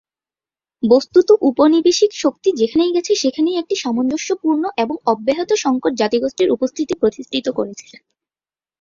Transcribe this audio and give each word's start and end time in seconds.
বস্তুত, 0.83 1.27
উপনিবেশিক 1.49 2.11
শক্তি 2.23 2.49
যেখানেই 2.59 2.93
গেছে 2.95 3.13
সেখানেই 3.15 3.59
একটি 3.61 3.75
সামঞ্জস্যপূর্ণ 3.75 4.63
এবং 4.77 4.95
অব্যাহত 5.05 5.51
সংকর 5.63 5.91
জাতিগোষ্ঠীর 5.95 6.53
উপস্থিতি 6.55 6.93
প্রতিষ্ঠিত 7.01 7.45
করেছে। 7.57 7.87